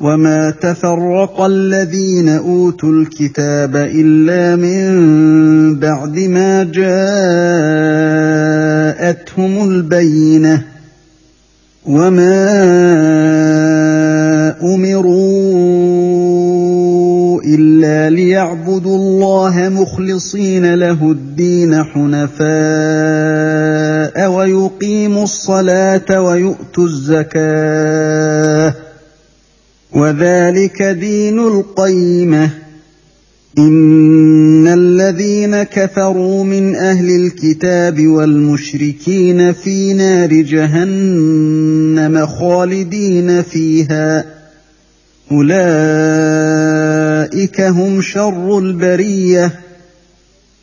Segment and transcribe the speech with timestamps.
[0.00, 4.88] وما تفرق الذين اوتوا الكتاب الا من
[5.78, 6.88] بعد ما جاءتهم
[9.70, 10.64] البينه
[11.86, 12.48] وما
[14.62, 15.68] امروا
[17.42, 22.38] الا ليعبدوا الله مخلصين له الدين حنفاء
[24.30, 28.74] ويقيموا الصلاه ويؤتوا الزكاه
[29.92, 32.50] وذلك دين القيمة.
[33.58, 44.24] إن الذين كفروا من أهل الكتاب والمشركين في نار جهنم خالدين فيها.
[45.32, 45.60] أولئك
[47.60, 49.67] هم شر البرية.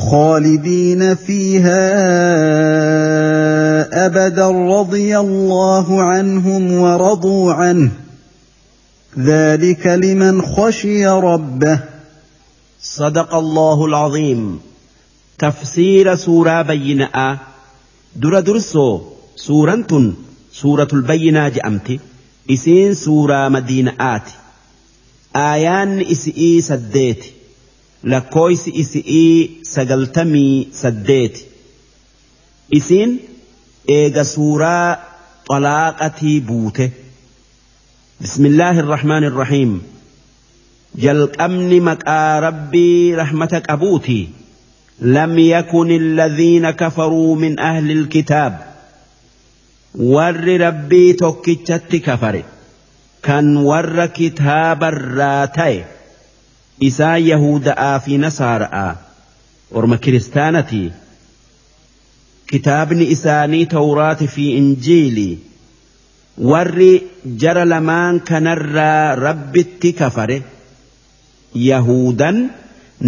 [0.00, 1.80] خالدين فيها
[4.06, 7.90] أبدا رضي الله عنهم ورضوا عنه.
[9.18, 11.80] ذلك لمن خشي ربه.
[12.82, 14.60] صدق الله العظيم.
[15.38, 17.36] تفسير سورة بيناء.
[18.16, 19.00] در درسو
[19.36, 20.12] سورة
[20.52, 22.00] سورة البينة جأمت
[22.50, 24.22] إسين سورة مدينة
[25.36, 27.39] آيان إسئي سديتي.
[28.04, 31.42] Lakkooysi isi'ii sagaltamii saddeeti
[32.78, 33.10] isiin
[33.98, 34.96] eega suuraa
[35.50, 36.86] xalaaqatii buute
[38.24, 39.70] بسم الله الرحمن الرحيم
[41.04, 44.20] jalqabni maqaa rabbii rahmata qabuuti
[45.00, 48.52] لم يكن الذين كفروا من أهل الكتاب
[49.94, 52.42] ور ربي توكيتشت كفر
[53.22, 55.84] كان ور كتاب الراتي
[56.88, 58.86] isaa yahuda'aa fi nasaara'a
[59.78, 60.82] orma kiristaanati
[62.52, 65.34] kitaabni isaanii tawraati fi injiilii
[66.52, 66.92] warri
[67.42, 70.38] jara lamaan kanarraa rabbitti kafare
[71.70, 72.38] yahudan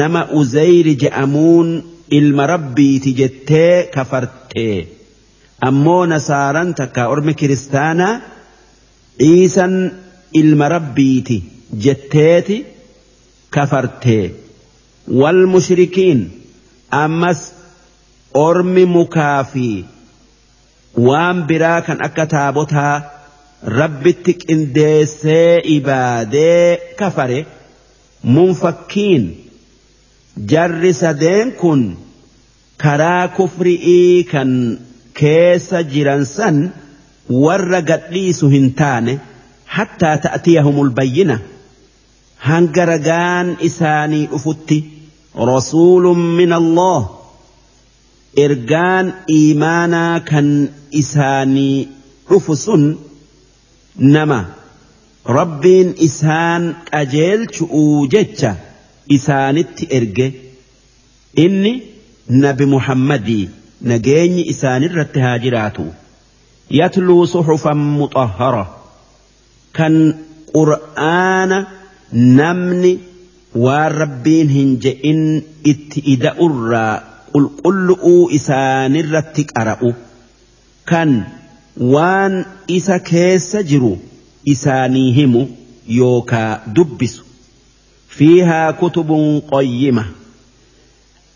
[0.00, 1.68] nama uzayri je'amuun
[2.18, 4.76] ilma rabbiiti jettee kafartee
[5.68, 8.14] ammoo nasaaran takka ormi kiristaanaa
[9.20, 9.74] ciisan
[10.40, 11.36] ilma rabbiiti
[11.84, 12.56] jetteeti
[13.56, 14.30] كفرتي
[15.08, 16.30] والمشركين
[16.94, 17.52] أمس
[18.36, 19.84] أرمي مكافي.
[20.94, 23.12] وان براكا أكتابتها
[23.64, 27.44] ربتك إنديسي إبادي كفري.
[28.24, 29.34] منفكين
[30.38, 31.94] جر سدين كن.
[32.80, 34.78] كرا كفرئي كان
[35.14, 36.70] كيس جرنسا
[37.30, 39.18] ورقت ليسو هنتاني.
[39.66, 41.42] حتى تأتيهم البينة.
[42.38, 44.78] Hanga ragaan isaanii dhufutti
[45.50, 47.00] rasuulun min Allah
[48.44, 49.06] ergaan
[49.38, 50.48] iimaanaa kan
[51.02, 51.88] isaanii
[52.28, 52.84] dhufu sun
[53.96, 54.40] nama.
[55.38, 58.54] Rabbiin isaan qajeelchu'uu jecha
[59.16, 60.26] isaanitti erge.
[61.44, 61.72] Inni
[62.28, 65.86] nabi muhammadii nageenyi isaanirratti haa jiraatu.
[66.80, 68.64] Yatluu suxufan muxahhara
[69.76, 69.94] kan
[70.54, 71.58] qur'aana
[72.12, 72.92] namni
[73.64, 75.22] waan rabbiin hin je'in
[75.72, 76.94] itti ida'urraa
[77.32, 79.90] qulqullu'uu isaanirratti qara'u
[80.90, 81.10] kan
[81.94, 82.34] waan
[82.78, 83.92] isa keessa jiru
[84.54, 85.42] isaanii himu
[85.98, 87.22] yookaa dubbisu.
[88.16, 90.04] Fiihaa kutubun qoyyima.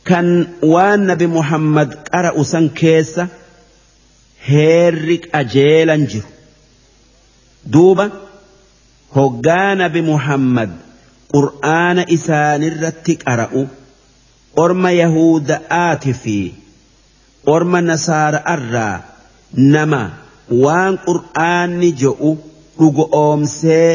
[0.08, 0.26] Kan
[0.72, 3.28] waan nabi muhammad qara'u san keessa
[4.48, 6.28] heerri qajeelan jiru.
[7.72, 8.06] Duuba
[9.16, 10.70] hoggaa nabi muhammad
[11.34, 13.62] qur'aana isaanirratti qara'u
[14.64, 16.38] orma yahuda'aati fi
[17.54, 18.96] orma nasaara'arraa
[19.74, 20.02] nama
[20.64, 22.30] waan qur'aanni je'u
[22.78, 23.90] dhugo oomsee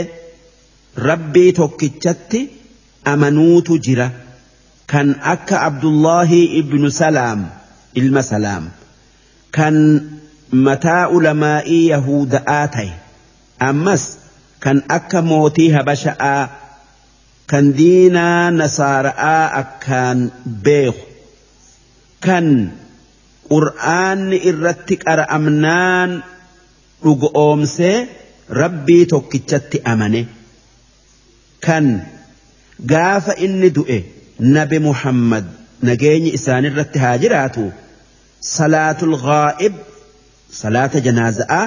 [1.09, 2.41] rabbii tokkichatti
[3.13, 4.07] amanuutu jira
[4.94, 7.39] kan akka abdullaahi ibnu salaam
[8.01, 8.63] ilma salaam
[9.57, 9.75] kan
[10.67, 12.91] mataa ulamaa'ii yahuda'aa ta'e
[13.71, 14.03] ammas
[14.63, 16.43] kan akka mootii habasha'aa
[17.51, 20.19] kan diinaa nasaara'aa akkaan
[20.65, 21.03] beeku
[22.25, 22.45] kan
[23.51, 26.11] qur'aanni irratti qara'amnaan
[27.03, 27.97] dhugoomsee
[28.61, 30.21] rabbii tokkichatti amane
[31.65, 31.85] kan
[32.91, 33.97] gaafa inni du'e
[34.57, 35.45] nabi muhammad
[35.89, 37.63] nageenyi isaanirratti haa jiraatu
[38.55, 39.73] salaatul ghaa'ib
[40.61, 41.63] salaata janaaza'aa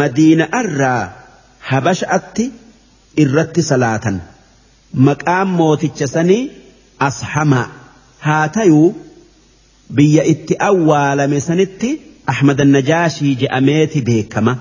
[0.00, 1.02] madiina'arraa
[1.70, 2.44] habasha'atti
[3.22, 4.16] irratti salaatan.
[5.06, 6.42] Maqaan mooticha sanii
[7.08, 7.66] ashamaa
[8.26, 8.88] haa tayuu
[9.96, 11.90] biyya itti awwaalame sanitti
[12.32, 14.54] ahmad najaashii je'ameeti beekama.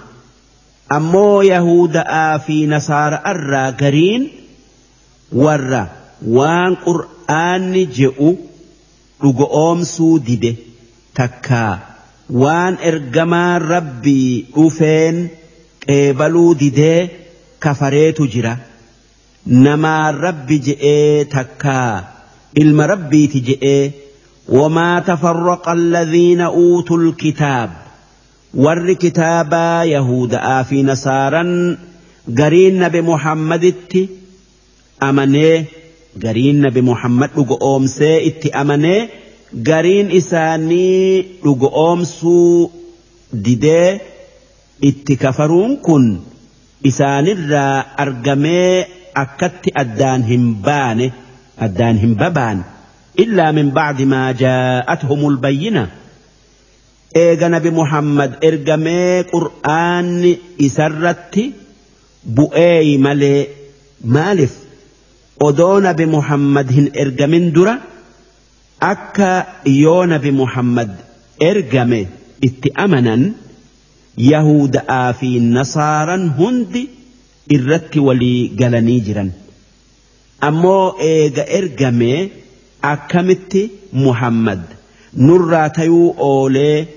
[0.97, 4.23] Ammoo yahuda'aa fi nasaara'arraa gariin
[5.43, 5.83] warra
[6.37, 8.29] waan qur'aanni je'u
[9.21, 10.51] dhugoomsuu dide.
[11.19, 11.73] Takkaa
[12.43, 15.17] waan ergamaan rabbii dhufeen
[15.87, 17.09] qeebaluu didee
[17.59, 18.57] kafareetu jira.
[19.65, 21.93] Namaan rabbi je'ee takkaa
[22.63, 23.93] ilma rabbiiti je'ee.
[24.49, 27.69] وما تفرق الذين أوتوا الكتاب
[28.53, 31.77] ور كتابا يهودا في نصارا
[32.37, 33.75] قرين بمحمد
[35.03, 35.65] أمنيه
[36.23, 39.09] قرين بمحمد لقوم سيئت أمنيه
[39.67, 42.69] قرين إساني لقوم سو
[43.33, 43.97] ديدي
[44.89, 46.05] itti kafaruun kun
[46.89, 48.87] isaanirraa argamee
[49.23, 51.07] akkatti addaan hin baane
[51.65, 52.59] addaan hin babaan
[53.23, 55.83] illaa min bacdi maa jaa'athumul bayyina
[57.23, 60.31] eega nabi muhammad ergamee qur'aanni
[60.67, 61.43] isarratti
[62.37, 63.41] bu'ee malee
[64.15, 64.53] maaliif
[65.47, 67.75] odoo nabi muhammad hin ergamin dura
[68.91, 69.31] akka
[69.83, 70.91] yoo nabi muhammad
[71.49, 72.01] ergame
[72.47, 73.21] itti amanan
[78.07, 79.31] walii galanii jiran
[80.49, 82.19] ammoo eega ergamee
[82.93, 83.61] akkamitti
[84.05, 84.61] muhammad
[85.27, 86.87] nurraa tayuu oolee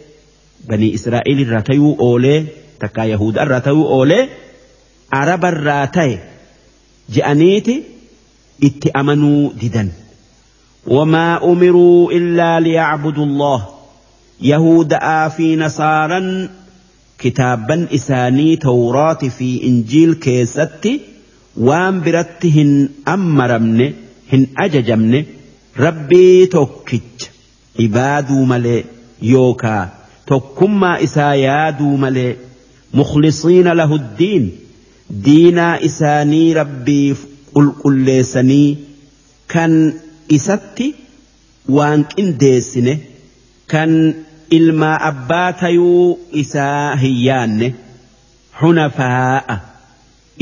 [0.69, 2.39] banii israa'el irraa tayuu oolee
[2.83, 4.23] takkaa yahuda irraa tayuu oolee
[5.21, 6.21] arabarraa taye
[7.17, 7.75] je'aniiti
[8.69, 9.91] itti amanuu didan
[10.87, 13.69] وما أمروا إلا ليعبدوا الله
[14.41, 16.49] يهودا في نصارا
[18.57, 21.01] توراة في إنجيل كيستي
[21.57, 23.93] وان برتهن أمرمن
[24.33, 25.25] هن أججمن
[25.79, 27.01] ربي توكج
[27.81, 28.85] عبادو ملي
[29.23, 29.89] يوكا
[30.27, 32.37] توكما إسا يادو ملي
[32.95, 34.51] مخلصين له الدين
[35.11, 37.15] دينا إساني ربي
[37.55, 38.77] قل قل سني
[39.49, 39.95] كان
[40.33, 40.95] إساتي
[41.69, 42.99] وان كنديسنه
[43.69, 44.15] كان
[44.53, 47.73] إلما أباتيو إسا هيان
[48.55, 49.61] حنفاء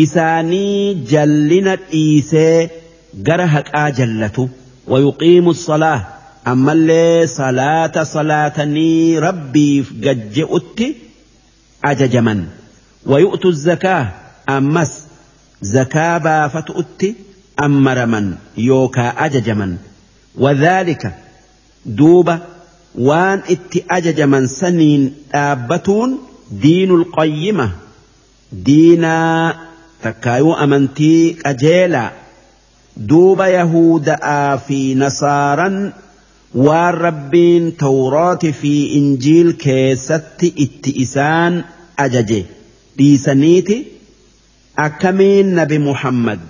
[0.00, 2.68] إساني جلنا إيسا
[3.26, 4.48] قرهك آجلته
[4.86, 6.06] ويقيم الصلاة
[6.46, 10.96] أما اللي صلاة صلاة ني ربي فججئت
[11.84, 12.46] أججمن
[13.06, 14.12] ويؤت الزكاة
[14.48, 15.02] أمس
[15.62, 17.06] زكاة فتؤت
[17.62, 19.76] أمرمن يوكا أججمن
[20.38, 21.14] وذلك
[21.86, 22.38] دُوبَ
[22.98, 26.18] وان ات اجج من سنين آبتون
[26.50, 27.70] دين القيمة.
[28.52, 29.56] دينا
[30.02, 32.10] تكايو أمنتي أجيلا.
[32.96, 34.14] دوب يهود
[34.68, 35.92] في نصارا.
[36.54, 41.64] والربين توراة في إنجيل كيست ات اسان
[41.98, 42.44] أججي.
[42.96, 43.84] بيسنيتي
[44.78, 46.40] أكمين نبي محمد.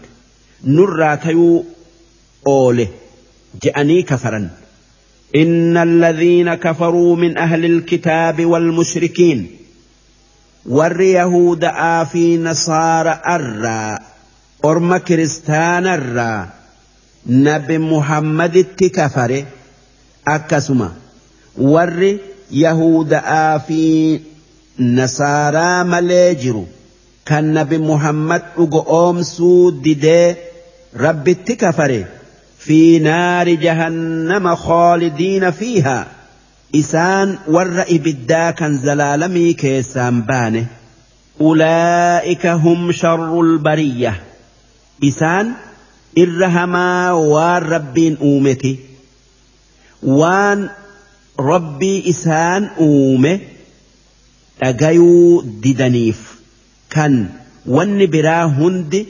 [0.64, 1.64] نراتيو
[2.46, 2.88] أولي.
[3.62, 4.48] جأني كفرن
[5.36, 9.50] إن الذين كفروا من أهل الكتاب والمشركين
[10.66, 13.98] ور يهود آفي نصارى الرا
[14.64, 16.48] أرم كريستان الرا
[17.26, 19.44] نبي محمد التكفر
[20.28, 20.92] أكسما.
[21.58, 22.16] ور
[22.50, 24.20] يهود آفي
[24.80, 26.64] نصارى مليجر
[27.26, 30.34] كان نبي محمد أقوم سود دي
[30.96, 32.04] رب التكفر
[32.58, 36.06] في نار جهنم خالدين فيها.
[36.74, 40.66] إسان ور إبدا كان زلالمي كيسان بانه.
[41.40, 44.20] أولئك هم شر البرية.
[45.04, 45.52] إسان
[46.18, 48.78] إرهما والربين أومتي.
[50.02, 50.68] وان
[51.40, 53.40] ربي إسان أومه.
[54.62, 56.34] أجيو ددنيف
[56.90, 57.28] كان
[57.66, 59.06] ون برا هند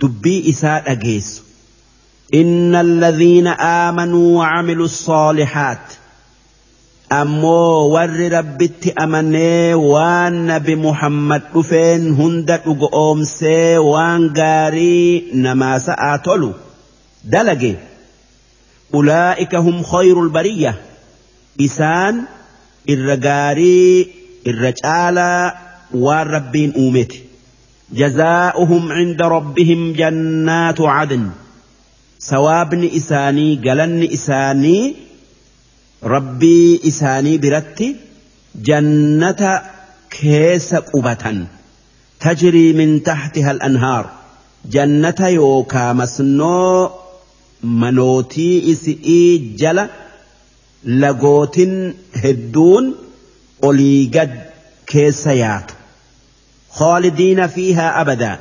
[0.00, 1.47] dubbii isaa dhageessu
[2.34, 5.92] إن الذين آمنوا وعملوا الصالحات
[7.12, 16.52] أمو ور ربت أمني وان نبي محمد كفين هندك وقوم سي وان غاري نما سآتولو
[17.24, 17.74] دلقي
[18.94, 20.74] أولئك هم خير البرية
[21.60, 22.22] إسان
[22.88, 24.08] الرجاري
[24.46, 25.52] الرجالة
[25.94, 27.12] والربين أومت
[27.92, 31.30] جزاؤهم عند ربهم جنات عدن
[32.18, 34.96] sawaabni isaanii galanni isaanii
[36.14, 37.88] rabbii isaanii biratti
[38.68, 39.52] jannata
[40.16, 41.38] keessa qubatan
[42.24, 44.04] tajrii min taxtiha al-anhaar
[44.76, 46.76] jannata yookaa masnoo
[47.82, 49.84] manootii isi'ii jala
[51.04, 51.74] lagootin
[52.22, 52.84] hedduun
[53.70, 54.32] olii gad
[54.92, 55.74] keessa yaatu
[56.78, 58.38] خالدين فيها أبدا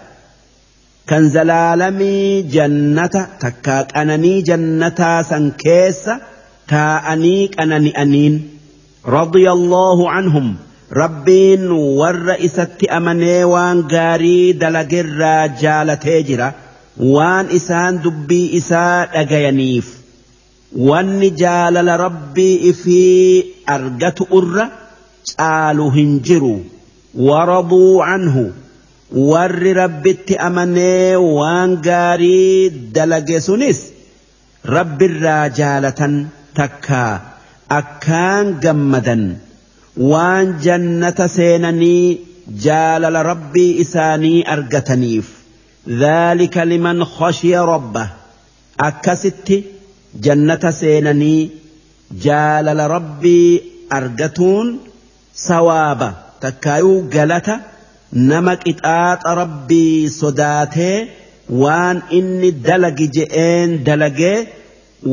[1.08, 6.20] كان زلالمي جنة تكاك أناني جنة سنكيسة
[6.68, 8.50] تأنيك أناني أنين
[9.06, 10.56] رضي الله عنهم
[10.94, 16.54] ربين والرئيسة أمني وان غاري دلقر جالة تجرة
[16.98, 19.98] وان إسان دبي إساء أغيانيف
[20.78, 24.70] وان جالل ربي في أرقة أر
[25.40, 26.60] قالوا هنجروا
[27.16, 28.52] ورضوا عنه
[29.12, 33.80] warri rabbitti amanee waan gaarii dalage sunis
[34.76, 36.16] rabbirraa jaalatan
[36.60, 37.14] takkaa
[37.80, 39.24] akkaan gammadan
[40.12, 42.20] waan jannata seenanii
[42.66, 45.28] jaalala rabbii isaanii argataniif
[45.90, 48.08] ذلك لمن خشي ربه
[48.88, 49.58] akkasitti
[50.26, 51.52] jannata seenanii
[52.26, 53.62] jaalala rabbii
[53.98, 54.68] argatuun
[55.48, 56.10] sawaaba
[56.44, 57.56] takkaayuu galata
[58.12, 61.08] nama qixaaxa rabbii sodaatee
[61.64, 64.38] waan inni dalagi je'een dalagee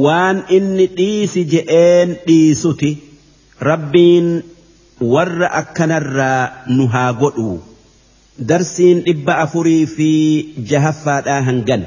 [0.05, 2.91] waan inni dhiisi je'een dhiisuti
[3.71, 4.29] rabbiin
[5.15, 6.43] warra akkanarraa
[6.77, 7.51] nu haa godhu
[8.49, 10.09] darsiin dhibba afurii fi
[10.71, 11.83] jahaffaadhaa hangan.